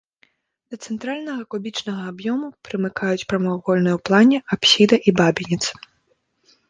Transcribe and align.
Да 0.73 0.77
цэнтральнага 0.85 1.43
кубічнага 1.53 2.01
аб'ёму 2.13 2.47
прымыкаюць 2.69 3.27
прамавугольныя 3.33 3.95
ў 4.01 4.07
плане 4.09 4.37
апсіда 4.59 4.95
і 5.07 5.15
бабінец. 5.21 5.63